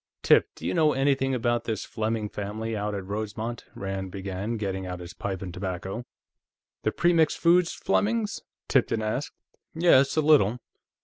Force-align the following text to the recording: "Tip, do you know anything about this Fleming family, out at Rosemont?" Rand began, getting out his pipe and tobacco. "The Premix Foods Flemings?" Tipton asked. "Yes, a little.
"Tip, 0.23 0.47
do 0.55 0.65
you 0.65 0.73
know 0.73 0.93
anything 0.93 1.35
about 1.35 1.65
this 1.65 1.85
Fleming 1.85 2.27
family, 2.27 2.75
out 2.75 2.95
at 2.95 3.05
Rosemont?" 3.05 3.65
Rand 3.75 4.09
began, 4.09 4.57
getting 4.57 4.87
out 4.87 4.99
his 4.99 5.13
pipe 5.13 5.43
and 5.43 5.53
tobacco. 5.53 6.05
"The 6.81 6.91
Premix 6.91 7.35
Foods 7.35 7.75
Flemings?" 7.75 8.41
Tipton 8.67 9.03
asked. 9.03 9.33
"Yes, 9.75 10.17
a 10.17 10.21
little. 10.21 10.57